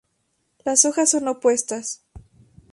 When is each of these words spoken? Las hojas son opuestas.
Las 0.65 0.85
hojas 0.85 1.11
son 1.11 1.27
opuestas. 1.27 2.01